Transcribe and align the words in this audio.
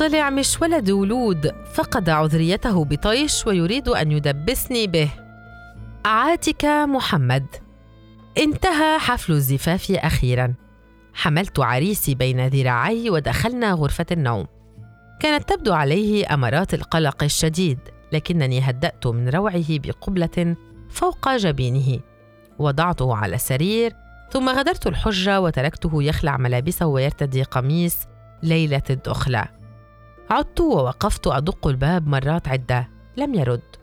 طلع 0.00 0.30
مش 0.30 0.62
ولد 0.62 0.90
ولود 0.90 1.54
فقد 1.72 2.08
عذريته 2.08 2.84
بطيش 2.84 3.46
ويريد 3.46 3.88
أن 3.88 4.12
يدبسني 4.12 4.86
به. 4.86 5.10
عاتك 6.04 6.64
محمد. 6.64 7.46
انتهى 8.38 8.98
حفل 8.98 9.32
الزفاف 9.32 9.90
أخيرا. 9.90 10.54
حملت 11.14 11.60
عريسي 11.60 12.14
بين 12.14 12.46
ذراعي 12.46 13.10
ودخلنا 13.10 13.72
غرفة 13.72 14.06
النوم. 14.12 14.46
كانت 15.20 15.48
تبدو 15.48 15.72
عليه 15.72 16.34
أمارات 16.34 16.74
القلق 16.74 17.22
الشديد 17.22 17.78
لكنني 18.12 18.60
هدأت 18.60 19.06
من 19.06 19.28
روعه 19.28 19.78
بقبلة 19.78 20.56
فوق 20.90 21.36
جبينه. 21.36 22.00
وضعته 22.58 23.16
على 23.16 23.36
السرير 23.36 23.92
ثم 24.30 24.48
غادرت 24.48 24.86
الحجرة 24.86 25.40
وتركته 25.40 26.02
يخلع 26.02 26.36
ملابسه 26.36 26.86
ويرتدي 26.86 27.42
قميص 27.42 27.96
ليلة 28.42 28.82
الدخلة. 28.90 29.59
عدت 30.30 30.60
ووقفت 30.60 31.26
أدق 31.26 31.66
الباب 31.66 32.06
مرات 32.06 32.48
عدة. 32.48 32.88
لم 33.16 33.34
يرد. 33.34 33.76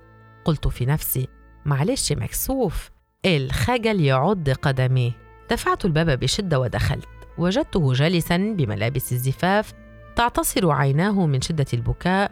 قلت 0.46 0.68
في 0.68 0.86
نفسي 0.86 1.28
معلش 1.66 2.12
مكسوف 2.12 2.92
الخجل 3.26 4.02
يعض 4.02 4.50
قدميه 4.50 5.12
دفعت 5.52 5.86
الباب 5.86 6.20
بشدة 6.20 6.60
ودخلت. 6.60 7.08
وجدته 7.38 7.94
جالسا 7.94 8.38
بملابس 8.38 9.12
الزفاف 9.12 9.74
تعتصر 10.16 10.72
عيناه 10.72 11.26
من 11.26 11.42
شدة 11.42 11.66
البكاء 11.74 12.32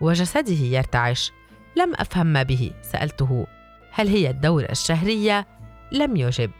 وجسده 0.00 0.52
يرتعش. 0.52 1.32
لم 1.76 1.94
أفهم 1.94 2.26
ما 2.26 2.42
به. 2.42 2.72
سألته 2.82 3.46
هل 3.92 4.08
هي 4.08 4.30
الدورة 4.30 4.68
الشهرية؟ 4.70 5.46
لم 5.92 6.16
يجب. 6.16 6.50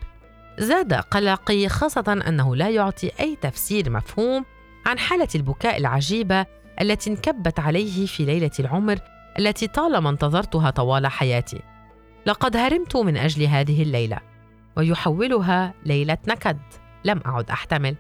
زاد 0.59 0.93
قلقي 0.95 1.69
خاصة 1.69 2.23
أنه 2.29 2.57
لا 2.57 2.69
يعطي 2.69 3.11
أي 3.21 3.37
تفسير 3.37 3.91
مفهوم 3.91 4.45
عن 4.87 4.99
حالة 4.99 5.29
البكاء 5.35 5.79
العجيبة 5.79 6.47
التي 6.81 7.11
انكبت 7.11 7.61
عليه 7.61 8.07
في 8.07 8.25
ليلة 8.25 8.51
العمر 8.61 8.99
التي 9.39 9.67
طالما 9.67 10.11
انتظرتها 10.11 10.71
طوال 10.71 11.07
حياتي. 11.07 11.63
لقد 12.27 12.57
هرمت 12.57 12.97
من 12.97 13.17
أجل 13.17 13.43
هذه 13.43 13.83
الليلة 13.83 14.19
ويحولها 14.77 15.75
ليلة 15.87 16.19
نكد. 16.29 16.59
لم 17.05 17.21
أعد 17.27 17.51
أحتمل. 17.51 17.97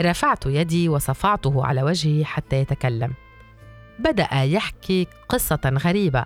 رفعت 0.00 0.46
يدي 0.46 0.88
وصفعته 0.88 1.66
على 1.66 1.82
وجهه 1.82 2.24
حتى 2.24 2.56
يتكلم. 2.56 3.12
بدأ 3.98 4.42
يحكي 4.42 5.06
قصة 5.28 5.60
غريبة 5.84 6.24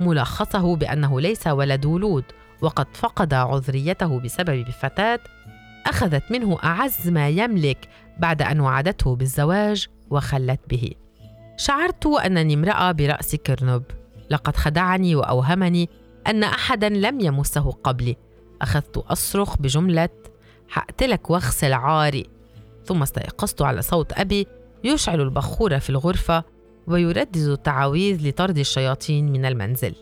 ملخصه 0.00 0.76
بأنه 0.76 1.20
ليس 1.20 1.46
ولد 1.46 1.86
ولود 1.86 2.24
وقد 2.60 2.86
فقد 2.92 3.34
عذريته 3.34 4.20
بسبب 4.20 4.70
فتاة 4.70 5.20
أخذت 5.86 6.32
منه 6.32 6.58
أعز 6.64 7.08
ما 7.08 7.28
يملك 7.28 7.88
بعد 8.18 8.42
أن 8.42 8.60
وعدته 8.60 9.16
بالزواج 9.16 9.86
وخلت 10.10 10.60
به. 10.70 10.90
شعرت 11.56 12.06
أنني 12.06 12.54
امرأة 12.54 12.92
برأس 12.92 13.36
كرنب. 13.36 13.82
لقد 14.30 14.56
خدعني 14.56 15.16
وأوهمني 15.16 15.88
أن 16.26 16.44
أحدا 16.44 16.88
لم 16.88 17.20
يمسه 17.20 17.70
قبلي. 17.70 18.16
أخذت 18.62 18.96
أصرخ 18.96 19.56
بجملة 19.56 20.08
حقتلك 20.68 21.30
واغسل 21.30 21.72
عاري 21.72 22.26
ثم 22.84 23.02
استيقظت 23.02 23.62
على 23.62 23.82
صوت 23.82 24.12
أبي 24.12 24.46
يشعل 24.84 25.20
البخور 25.20 25.78
في 25.78 25.90
الغرفة 25.90 26.44
ويردد 26.86 27.36
التعاويذ 27.36 28.28
لطرد 28.28 28.58
الشياطين 28.58 29.32
من 29.32 29.44
المنزل. 29.44 29.94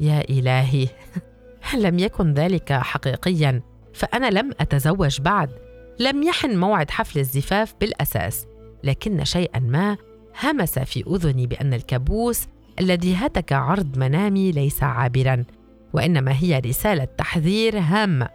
يا 0.00 0.20
إلهي 0.30 0.88
لم 1.74 1.98
يكن 1.98 2.34
ذلك 2.34 2.72
حقيقيا؟ 2.72 3.62
فأنا 3.94 4.30
لم 4.30 4.50
أتزوج 4.60 5.20
بعد. 5.20 5.50
لم 5.98 6.22
يحن 6.22 6.56
موعد 6.56 6.90
حفل 6.90 7.18
الزفاف 7.18 7.74
بالأساس. 7.80 8.46
لكن 8.84 9.24
شيئا 9.24 9.58
ما 9.58 9.96
همس 10.42 10.78
في 10.78 11.04
أذني 11.06 11.46
بأن 11.46 11.74
الكابوس 11.74 12.46
الذي 12.80 13.14
هتك 13.14 13.52
عرض 13.52 13.98
منامي 13.98 14.52
ليس 14.52 14.82
عابرا 14.82 15.44
وإنما 15.92 16.32
هي 16.32 16.58
رسالة 16.58 17.04
تحذير 17.04 17.78
هامة 17.78 18.28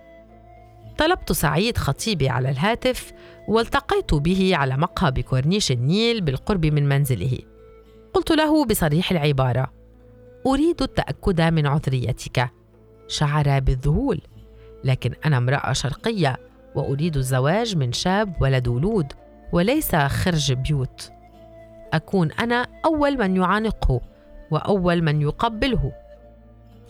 طلبت 0.98 1.32
سعيد 1.32 1.78
خطيبي 1.78 2.30
على 2.30 2.50
الهاتف 2.50 3.14
والتقيت 3.48 4.14
به 4.14 4.56
على 4.56 4.78
مقهى 4.78 5.12
بكورنيش 5.12 5.72
النيل 5.72 6.22
بالقرب 6.22 6.66
من 6.66 6.90
منزله. 6.90 7.38
قلت 8.14 8.32
له 8.32 8.66
بصريح 8.66 9.12
العبارة 9.12 9.74
أريد 10.46 10.82
التأكد 10.82 11.42
من 11.42 11.68
عذريتك. 11.68 12.50
شعر 13.08 13.60
بالذهول 13.60 14.22
لكن 14.84 15.14
أنا 15.26 15.38
امرأة 15.38 15.74
شرقية 15.74 16.38
وأريد 16.76 17.18
الزواج 17.18 17.78
من 17.78 17.92
شاب 17.92 18.42
ولد 18.42 18.68
ولود 18.68 19.14
وليس 19.52 19.96
خرج 19.96 20.54
بيوت. 20.54 21.12
أكون 21.94 22.32
أنا 22.32 22.68
أول 22.86 23.18
من 23.18 23.36
يعانقه 23.36 24.02
وأول 24.52 25.02
من 25.02 25.22
يقبله. 25.22 25.92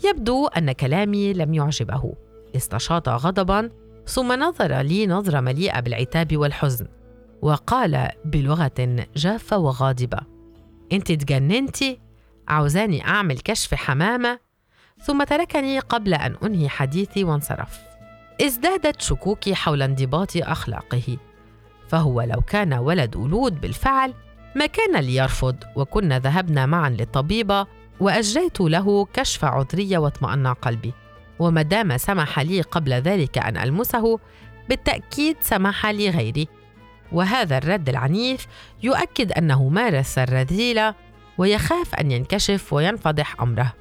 يبدو 0.05 0.47
أن 0.47 0.71
كلامي 0.71 1.33
لم 1.33 1.53
يعجبه. 1.53 2.13
استشاط 2.55 3.09
غضبا 3.09 3.69
ثم 4.05 4.33
نظر 4.33 4.81
لي 4.81 5.07
نظرة 5.07 5.39
مليئة 5.39 5.79
بالعتاب 5.79 6.37
والحزن 6.37 6.87
وقال 7.41 8.09
بلغة 8.25 9.05
جافة 9.15 9.57
وغاضبة 9.57 10.19
إنت 10.91 11.11
تجننتي 11.11 11.99
عاوزاني 12.47 13.07
أعمل 13.07 13.39
كشف 13.39 13.73
حمامة؟ 13.73 14.39
ثم 15.03 15.23
تركني 15.23 15.79
قبل 15.79 16.13
أن 16.13 16.35
أنهي 16.43 16.69
حديثي 16.69 17.23
وانصرف. 17.23 17.79
ازدادت 18.41 19.01
شكوكي 19.01 19.55
حول 19.55 19.81
انضباط 19.81 20.29
أخلاقه 20.37 21.17
فهو 21.87 22.21
لو 22.21 22.41
كان 22.41 22.73
ولد 22.73 23.15
ولود 23.15 23.61
بالفعل 23.61 24.13
ما 24.55 24.65
كان 24.65 24.95
ليرفض 24.95 25.55
وكنا 25.75 26.19
ذهبنا 26.19 26.65
معا 26.65 26.89
للطبيبة 26.89 27.67
وأجريت 27.99 28.61
له 28.61 29.05
كشف 29.13 29.45
عذرية 29.45 29.97
واطمأن 29.97 30.47
قلبي. 30.47 30.93
وما 31.39 31.61
دام 31.61 31.97
سمح 31.97 32.39
لي 32.39 32.61
قبل 32.61 32.93
ذلك 32.93 33.37
أن 33.37 33.57
ألمسه 33.57 34.19
بالتأكيد 34.69 35.37
سمح 35.41 35.85
لي 35.85 36.09
غيري. 36.09 36.47
وهذا 37.11 37.57
الرد 37.57 37.89
العنيف 37.89 38.47
يؤكد 38.83 39.31
أنه 39.31 39.69
مارس 39.69 40.17
الرذيلة 40.17 40.95
ويخاف 41.37 41.95
أن 41.95 42.11
ينكشف 42.11 42.73
وينفضح 42.73 43.41
أمره 43.41 43.73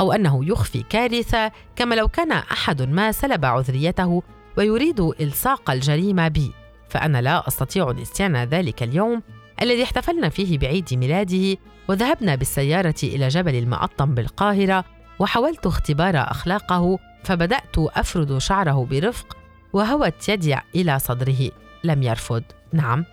أو 0.00 0.12
أنه 0.12 0.44
يخفي 0.44 0.82
كارثة 0.82 1.52
كما 1.76 1.94
لو 1.94 2.08
كان 2.08 2.32
أحد 2.32 2.82
ما 2.82 3.12
سلب 3.12 3.44
عذريته 3.44 4.22
ويريد 4.58 5.00
إلصاق 5.00 5.70
الجريمة 5.70 6.28
بي. 6.28 6.52
فأنا 6.88 7.22
لا 7.22 7.48
أستطيع 7.48 7.90
نسيان 7.90 8.36
ذلك 8.36 8.82
اليوم 8.82 9.22
الذي 9.62 9.82
احتفلنا 9.82 10.28
فيه 10.28 10.58
بعيد 10.58 10.94
ميلاده 10.94 11.58
وذهبنا 11.88 12.34
بالسيارة 12.34 12.94
إلى 13.02 13.28
جبل 13.28 13.54
المقطم 13.54 14.14
بالقاهرة 14.14 14.84
وحاولت 15.18 15.66
اختبار 15.66 16.16
أخلاقه 16.16 16.98
فبدأت 17.24 17.78
أفرد 17.78 18.38
شعره 18.38 18.86
برفق 18.90 19.36
وهوت 19.72 20.28
يدي 20.28 20.56
إلى 20.74 20.98
صدره. 20.98 21.50
لم 21.84 22.02
يرفض. 22.02 22.42
نعم. 22.72 23.04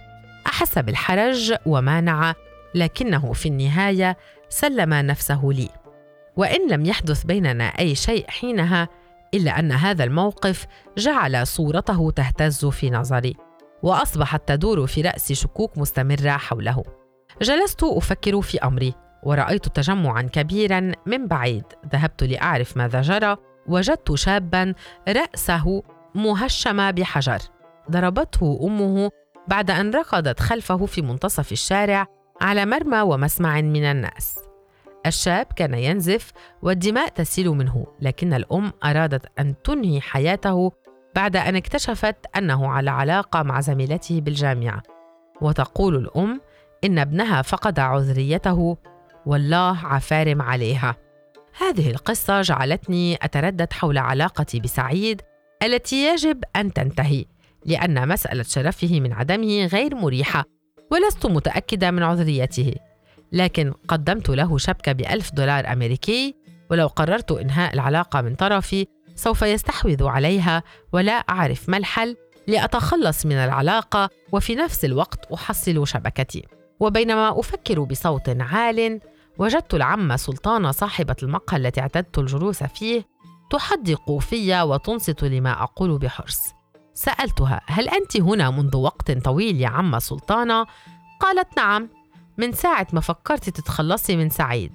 أحس 0.47 0.79
بالحرج 0.79 1.55
ومانع 1.65 2.33
لكنه 2.75 3.33
في 3.33 3.49
النهاية 3.49 4.17
سلم 4.49 4.93
نفسه 4.93 5.41
لي. 5.43 5.69
وإن 6.35 6.71
لم 6.71 6.85
يحدث 6.85 7.23
بيننا 7.23 7.63
أي 7.63 7.95
شيء 7.95 8.25
حينها 8.29 8.89
إلا 9.33 9.59
أن 9.59 9.71
هذا 9.71 10.03
الموقف 10.03 10.65
جعل 10.97 11.47
صورته 11.47 12.11
تهتز 12.11 12.65
في 12.65 12.89
نظري. 12.89 13.35
وأصبحت 13.83 14.47
تدور 14.47 14.87
في 14.87 15.01
رأسي 15.01 15.35
شكوك 15.35 15.77
مستمرة 15.77 16.29
حوله. 16.29 16.83
جلست 17.41 17.83
أفكر 17.83 18.41
في 18.41 18.59
أمري 18.59 18.93
ورأيت 19.23 19.67
تجمعا 19.67 20.21
كبيرا 20.21 20.91
من 21.05 21.27
بعيد. 21.27 21.63
ذهبت 21.93 22.23
لأعرف 22.23 22.77
ماذا 22.77 23.01
جرى 23.01 23.37
وجدت 23.67 24.13
شابا 24.13 24.73
رأسه 25.09 25.83
مهشم 26.15 26.91
بحجر. 26.91 27.39
ضربته 27.91 28.59
أمه 28.63 29.11
بعد 29.47 29.71
أن 29.71 29.91
ركضت 29.91 30.39
خلفه 30.39 30.85
في 30.85 31.01
منتصف 31.01 31.51
الشارع 31.51 32.07
على 32.41 32.65
مرمى 32.65 33.01
ومسمع 33.01 33.61
من 33.61 33.83
الناس. 33.83 34.39
الشاب 35.05 35.45
كان 35.55 35.73
ينزف 35.73 36.31
والدماء 36.61 37.09
تسيل 37.09 37.49
منه 37.49 37.85
لكن 38.01 38.33
الأم 38.33 38.71
أرادت 38.83 39.25
أن 39.39 39.55
تنهي 39.63 40.01
حياته 40.01 40.71
بعد 41.15 41.35
أن 41.35 41.55
اكتشفت 41.55 42.15
أنه 42.37 42.71
على 42.71 42.91
علاقة 42.91 43.43
مع 43.43 43.61
زميلته 43.61 44.21
بالجامعة. 44.21 44.83
وتقول 45.41 45.95
الأم 45.95 46.41
إن 46.83 46.99
ابنها 46.99 47.41
فقد 47.41 47.79
عذريته 47.79 48.77
والله 49.25 49.77
عفارم 49.83 50.41
عليها. 50.41 50.95
هذه 51.57 51.91
القصة 51.91 52.41
جعلتني 52.41 53.15
أتردد 53.21 53.73
حول 53.73 53.97
علاقتي 53.97 54.59
بسعيد 54.59 55.21
التي 55.63 56.07
يجب 56.07 56.43
أن 56.55 56.73
تنتهي 56.73 57.25
لأن 57.65 58.07
مسألة 58.07 58.43
شرفه 58.43 58.99
من 58.99 59.13
عدمه 59.13 59.65
غير 59.65 59.95
مريحة 59.95 60.43
ولست 60.91 61.25
متأكدة 61.25 61.91
من 61.91 62.03
عذريته. 62.03 62.75
لكن 63.31 63.73
قدمت 63.87 64.29
له 64.29 64.57
شبكة 64.57 64.91
بألف 64.91 65.33
دولار 65.33 65.73
أمريكي 65.73 66.35
ولو 66.71 66.87
قررت 66.87 67.31
إنهاء 67.31 67.73
العلاقة 67.73 68.21
من 68.21 68.35
طرفي 68.35 68.87
سوف 69.15 69.41
يستحوذ 69.41 70.03
عليها 70.07 70.63
ولا 70.93 71.11
أعرف 71.11 71.69
ما 71.69 71.77
الحل 71.77 72.17
لأتخلص 72.47 73.25
من 73.25 73.35
العلاقة 73.35 74.09
وفي 74.31 74.55
نفس 74.55 74.85
الوقت 74.85 75.31
أحصل 75.31 75.87
شبكتي. 75.87 76.45
وبينما 76.79 77.39
أفكر 77.39 77.79
بصوت 77.79 78.29
عال 78.39 78.99
وجدت 79.37 79.73
العمة 79.73 80.15
سلطانة 80.15 80.71
صاحبة 80.71 81.15
المقهى 81.23 81.57
التي 81.57 81.81
اعتدت 81.81 82.17
الجلوس 82.17 82.63
فيه 82.63 83.07
تحدق 83.51 84.17
في 84.17 84.61
وتنصت 84.61 85.23
لما 85.23 85.63
أقول 85.63 85.97
بحرص. 85.97 86.39
سألتها 86.93 87.61
هل 87.67 87.89
أنت 87.89 88.17
هنا 88.17 88.49
منذ 88.49 88.77
وقت 88.77 89.11
طويل 89.11 89.61
يا 89.61 89.67
عمة 89.67 89.99
سلطانة؟ 89.99 90.65
قالت 91.19 91.57
نعم 91.57 91.89
من 92.37 92.51
ساعة 92.51 92.87
ما 92.93 93.01
فكرت 93.01 93.49
تتخلصي 93.49 94.15
من 94.15 94.29
سعيد. 94.29 94.71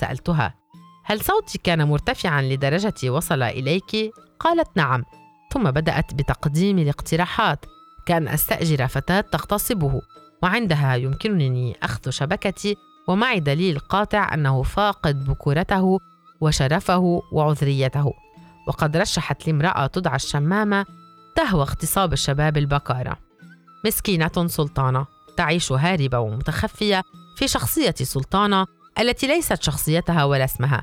سألتها 0.00 0.59
هل 1.04 1.20
صوتي 1.20 1.58
كان 1.58 1.88
مرتفعا 1.88 2.42
لدرجة 2.42 3.10
وصل 3.10 3.42
إليك؟ 3.42 4.12
قالت 4.40 4.68
نعم 4.76 5.04
ثم 5.52 5.70
بدأت 5.70 6.14
بتقديم 6.14 6.78
الاقتراحات. 6.78 7.66
كان 8.06 8.28
أستأجر 8.28 8.86
فتاة 8.86 9.20
تغتصبه 9.20 10.00
وعندها 10.42 10.94
يمكنني 10.94 11.76
أخذ 11.82 12.10
شبكتي 12.10 12.76
ومعي 13.08 13.40
دليل 13.40 13.78
قاطع 13.78 14.34
أنه 14.34 14.62
فاقد 14.62 15.24
بكورته 15.24 15.98
وشرفه 16.40 17.22
وعذريته. 17.32 18.12
وقد 18.68 18.96
رشحت 18.96 19.46
لي 19.46 19.52
امرأة 19.52 19.86
تدعى 19.86 20.16
الشمامة 20.16 20.86
تهوى 21.36 21.62
اغتصاب 21.62 22.12
الشباب 22.12 22.56
البكارة. 22.56 23.16
مسكينة 23.84 24.46
سلطانة 24.46 25.06
تعيش 25.36 25.72
هاربة 25.72 26.18
ومتخفية 26.18 27.02
في 27.36 27.48
شخصية 27.48 27.94
سلطانة 28.02 28.66
التي 29.00 29.26
ليست 29.26 29.62
شخصيتها 29.62 30.24
ولا 30.24 30.44
اسمها 30.44 30.82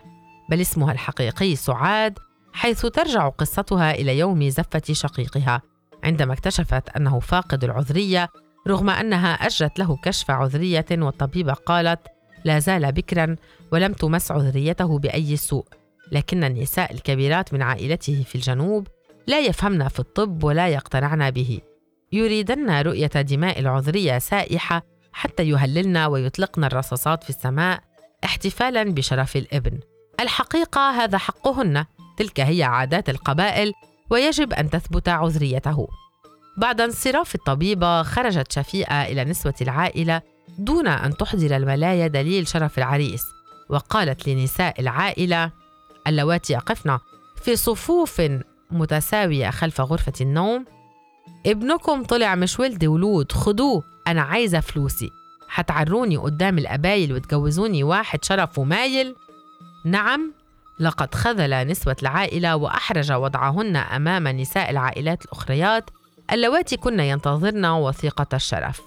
بل 0.50 0.62
اسمها 0.62 0.92
الحقيقي 0.92 1.56
سعاد 1.56 2.20
حيث 2.54 2.86
ترجع 2.86 3.30
قصتها 3.30 3.92
إلى 3.92 4.18
يوم 4.18 4.50
زفة 4.50 4.82
شقيقها 4.92 5.62
عندما 6.04 6.34
اكتشفت 6.34 6.90
أنه 6.90 7.20
فاقد 7.20 7.64
العذرية 7.64 8.30
رغم 8.68 8.90
أنها 8.90 9.34
أجرت 9.34 9.80
له 9.80 9.98
كشف 10.04 10.32
عذرية 10.32 10.86
والطبيبة 10.92 11.54
قالت 11.54 12.00
لا 12.46 12.60
زال 12.60 12.92
بكرا 12.92 13.36
ولم 13.72 13.94
تمس 13.94 14.32
عذريته 14.32 15.00
بأي 15.00 15.36
سوء 15.36 15.66
لكن 16.12 16.44
النساء 16.44 16.94
الكبيرات 16.94 17.54
من 17.54 17.62
عائلته 17.62 18.24
في 18.28 18.36
الجنوب 18.36 18.88
لا 19.28 19.40
يفهمن 19.40 19.88
في 19.88 20.00
الطب 20.00 20.44
ولا 20.44 20.68
يقتنعن 20.68 21.32
به. 21.32 21.60
يريدن 22.12 22.82
رؤية 22.82 23.08
دماء 23.08 23.60
العذرية 23.60 24.18
سائحة 24.18 24.84
حتى 25.14 25.44
يهللن 25.44 25.98
ويطلقن 25.98 26.64
الرصاصات 26.64 27.24
في 27.24 27.30
السماء 27.30 27.87
احتفالا 28.24 28.84
بشرف 28.84 29.36
الابن. 29.36 29.80
الحقيقة 30.20 30.90
هذا 30.90 31.18
حقهن. 31.18 31.86
تلك 32.18 32.40
هي 32.40 32.64
عادات 32.64 33.10
القبائل 33.10 33.74
ويجب 34.10 34.54
أن 34.54 34.70
تثبت 34.70 35.10
عذريته. 35.10 35.88
بعد 36.58 36.82
انصراف 36.82 37.36
الطبيبة 37.36 38.04
خرجت 38.04 38.52
شفيقة 38.52 39.06
إلى 39.06 39.24
نسوة 39.24 39.54
العائلة 39.62 40.22
دون 40.60 40.88
أن 40.88 41.18
تحضر 41.18 41.56
الملايا 41.56 42.08
دليل 42.08 42.48
شرف 42.48 42.78
العريس. 42.78 43.24
وقالت 43.70 44.30
لنساء 44.30 44.82
العائلة 44.82 45.52
اللواتي 46.08 46.54
يقفن 46.54 47.00
في 47.44 47.56
صفوف 47.56 48.22
متساوية 48.72 49.50
خلف 49.50 49.82
غرفة 49.82 50.14
النوم. 50.22 50.66
ابنكم 51.46 52.04
طلع 52.04 52.36
مش 52.36 52.60
ولد 52.60 52.86
ولود. 52.86 53.32
خدوه 53.32 53.84
أنا 54.08 54.22
عايزة 54.22 54.60
فلوسي. 54.60 55.10
حتعروني 55.48 56.18
قدام 56.18 56.58
الأبايل 56.58 57.14
وتجوزوني 57.14 57.84
واحد 57.84 58.26
شرفه 58.26 58.64
مايل 58.64 59.16
نعم 59.86 60.34
لقد 60.80 61.16
خذل 61.16 61.68
نسوة 61.68 61.96
العائلة 62.02 62.56
وأحرج 62.56 63.12
وضعهن 63.12 63.76
أمام 63.76 64.28
نساء 64.28 64.70
العائلات 64.70 65.26
الأخريات 65.26 65.90
اللواتي 66.32 66.78
كن 66.78 67.00
ينتظرن 67.00 67.66
وثيقة 67.66 68.28
الشرف. 68.34 68.82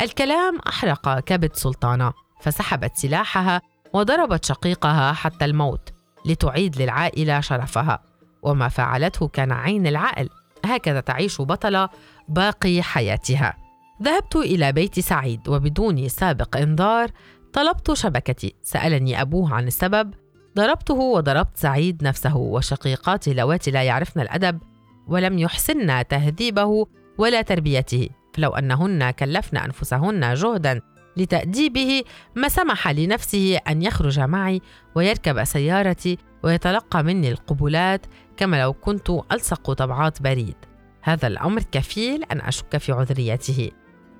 الكلام 0.00 0.58
أحرق 0.68 1.18
كبد 1.20 1.56
سلطانة 1.56 2.12
فسحبت 2.40 2.96
سلاحها 2.96 3.60
وضربت 3.92 4.44
شقيقها 4.44 5.12
حتى 5.12 5.44
الموت 5.44 5.88
لتعيد 6.24 6.82
للعائلة 6.82 7.40
شرفها. 7.40 7.98
وما 8.42 8.68
فعلته 8.68 9.28
كان 9.28 9.52
عين 9.52 9.86
العقل 9.86 10.28
هكذا 10.64 11.00
تعيش 11.00 11.40
بطلة 11.40 11.88
باقي 12.28 12.82
حياتها. 12.82 13.67
ذهبت 14.02 14.36
إلى 14.36 14.72
بيت 14.72 15.00
سعيد 15.00 15.48
وبدون 15.48 16.08
سابق 16.08 16.56
إنذار 16.56 17.10
طلبت 17.52 17.92
شبكتي. 17.92 18.54
سألني 18.62 19.20
أبوه 19.20 19.54
عن 19.54 19.66
السبب. 19.66 20.14
ضربته 20.56 20.94
وضربت 20.94 21.56
سعيد 21.56 22.04
نفسه 22.04 22.36
وشقيقاته 22.36 23.32
اللواتي 23.32 23.70
لا 23.70 23.82
يعرفن 23.82 24.20
الأدب 24.20 24.58
ولم 25.06 25.38
يحسن 25.38 26.08
تهذيبه 26.08 26.86
ولا 27.18 27.42
تربيته. 27.42 28.08
فلو 28.34 28.50
أنهن 28.50 29.10
كلفن 29.10 29.56
أنفسهن 29.56 30.34
جهدا 30.34 30.80
لتأديبه 31.16 32.02
ما 32.36 32.48
سمح 32.48 32.88
لنفسه 32.88 33.56
أن 33.56 33.82
يخرج 33.82 34.20
معي 34.20 34.62
ويركب 34.94 35.44
سيارتي 35.44 36.18
ويتلقى 36.42 37.02
مني 37.02 37.28
القبلات 37.30 38.06
كما 38.36 38.62
لو 38.62 38.72
كنت 38.72 39.10
ألصق 39.10 39.72
طبعات 39.72 40.22
بريد. 40.22 40.56
هذا 41.02 41.26
الأمر 41.26 41.62
كفيل 41.62 42.24
أن 42.24 42.40
أشك 42.40 42.76
في 42.76 42.92
عذريته. 42.92 43.70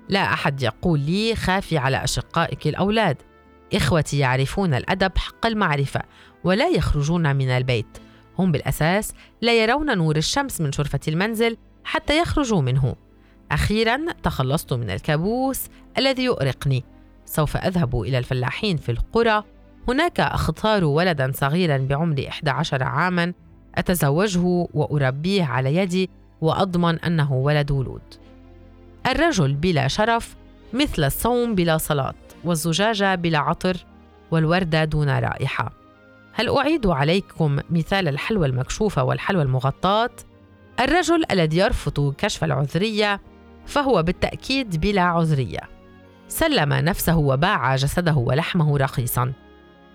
لا 0.09 0.33
أحد 0.33 0.61
يقول 0.61 0.99
لي 0.99 1.35
خافي 1.35 1.77
على 1.77 2.03
أشقائك 2.03 2.67
الأولاد. 2.67 3.17
إخوتي 3.73 4.17
يعرفون 4.19 4.73
الأدب 4.73 5.17
حق 5.17 5.45
المعرفة 5.45 6.01
ولا 6.43 6.69
يخرجون 6.69 7.35
من 7.35 7.49
البيت. 7.49 7.97
هم 8.39 8.51
بالأساس 8.51 9.13
لا 9.41 9.63
يرون 9.63 9.97
نور 9.97 10.17
الشمس 10.17 10.61
من 10.61 10.71
شرفة 10.71 10.99
المنزل 11.07 11.57
حتى 11.83 12.21
يخرجوا 12.21 12.61
منه. 12.61 12.95
أخيرا 13.51 13.99
تخلصت 14.23 14.73
من 14.73 14.89
الكابوس 14.89 15.67
الذي 15.97 16.23
يؤرقني. 16.23 16.83
سوف 17.25 17.57
أذهب 17.57 18.01
إلى 18.01 18.17
الفلاحين 18.17 18.77
في 18.77 18.91
القرى. 18.91 19.43
هناك 19.87 20.19
أختار 20.19 20.83
ولدا 20.83 21.31
صغيرا 21.35 21.77
بعمر 21.77 22.25
11 22.27 22.83
عاما 22.83 23.33
أتزوجه 23.75 24.67
وأربيه 24.73 25.43
على 25.43 25.75
يدي 25.75 26.09
وأضمن 26.41 26.99
أنه 26.99 27.33
ولد 27.33 27.71
ولود. 27.71 28.28
الرجل 29.09 29.53
بلا 29.53 29.87
شرف 29.87 30.35
مثل 30.73 31.03
الصوم 31.03 31.55
بلا 31.55 31.77
صلاة 31.77 32.13
والزجاجة 32.43 33.15
بلا 33.15 33.37
عطر 33.37 33.77
والوردة 34.31 34.85
دون 34.85 35.09
رائحة. 35.09 35.71
هل 36.33 36.49
أعيد 36.57 36.87
عليكم 36.87 37.59
مثال 37.69 38.07
الحلوى 38.07 38.47
المكشوفة 38.47 39.03
والحلوى 39.03 39.41
المغطاة؟ 39.41 40.09
الرجل 40.79 41.23
الذي 41.31 41.57
يرفض 41.57 42.13
كشف 42.17 42.43
العذرية 42.43 43.21
فهو 43.65 44.03
بالتأكيد 44.03 44.81
بلا 44.81 45.01
عذرية. 45.01 45.59
سلم 46.27 46.73
نفسه 46.73 47.17
وباع 47.17 47.75
جسده 47.75 48.15
ولحمه 48.15 48.77
رخيصا. 48.77 49.33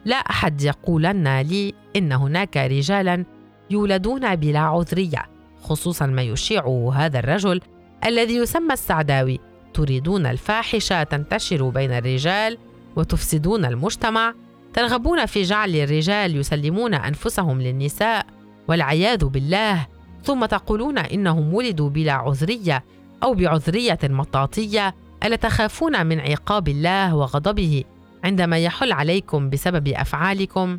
لا 0.04 0.16
أحد 0.16 0.62
يقولن 0.62 1.40
لي 1.40 1.74
إن 1.96 2.12
هناك 2.12 2.56
رجالا 2.56 3.24
يولدون 3.70 4.36
بلا 4.36 4.58
عذرية 4.58 5.22
خصوصا 5.62 6.06
ما 6.06 6.22
يشيعه 6.22 6.92
هذا 6.94 7.18
الرجل 7.18 7.60
الذي 8.06 8.36
يسمى 8.36 8.72
السعداوي. 8.72 9.40
تريدون 9.74 10.26
الفاحشة 10.26 11.02
تنتشر 11.02 11.68
بين 11.68 11.92
الرجال 11.92 12.58
وتفسدون 12.96 13.64
المجتمع. 13.64 14.34
ترغبون 14.74 15.26
في 15.26 15.42
جعل 15.42 15.76
الرجال 15.76 16.36
يسلمون 16.36 16.94
أنفسهم 16.94 17.62
للنساء 17.62 18.26
والعياذ 18.68 19.24
بالله. 19.24 19.86
ثم 20.22 20.44
تقولون 20.44 20.98
إنهم 20.98 21.54
ولدوا 21.54 21.90
بلا 21.90 22.12
عذرية 22.12 22.84
أو 23.22 23.34
بعذرية 23.34 23.98
مطاطية. 24.02 24.94
ألا 25.24 25.36
تخافون 25.36 26.06
من 26.06 26.20
عقاب 26.20 26.68
الله 26.68 27.16
وغضبه 27.16 27.84
عندما 28.24 28.58
يحل 28.58 28.92
عليكم 28.92 29.50
بسبب 29.50 29.88
أفعالكم؟ 29.88 30.78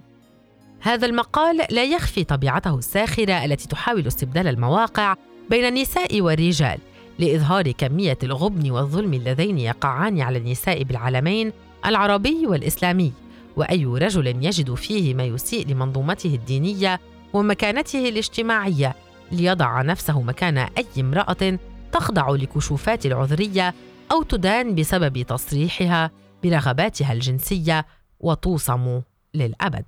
هذا 0.81 1.05
المقال 1.05 1.57
لا 1.69 1.83
يخفي 1.83 2.23
طبيعته 2.23 2.77
الساخرة 2.77 3.45
التي 3.45 3.67
تحاول 3.67 4.07
استبدال 4.07 4.47
المواقع 4.47 5.15
بين 5.49 5.65
النساء 5.65 6.21
والرجال. 6.21 6.77
لإظهار 7.19 7.71
كمية 7.71 8.17
الغبن 8.23 8.71
والظلم 8.71 9.13
اللذين 9.13 9.57
يقعان 9.57 10.21
على 10.21 10.37
النساء 10.37 10.83
بالعالمين 10.83 11.51
العربي 11.85 12.47
والإسلامي 12.47 13.13
وأي 13.55 13.85
رجل 13.85 14.27
يجد 14.27 14.73
فيه 14.73 15.13
ما 15.13 15.25
يسيء 15.25 15.67
لمنظومته 15.67 16.35
الدينية 16.35 16.99
ومكانته 17.33 18.09
الاجتماعية 18.09 18.95
ليضع 19.31 19.81
نفسه 19.81 20.21
مكان 20.21 20.57
أي 20.57 20.85
امرأة 20.97 21.59
تخضع 21.91 22.29
لكشوفات 22.29 23.05
العذرية 23.05 23.73
أو 24.11 24.23
تدان 24.23 24.75
بسبب 24.75 25.21
تصريحها 25.21 26.11
برغباتها 26.43 27.13
الجنسية 27.13 27.85
وتوصم 28.19 29.01
للأبد. 29.33 29.85